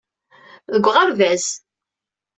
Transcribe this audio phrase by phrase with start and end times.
[0.73, 1.45] Deg uɣerbaz.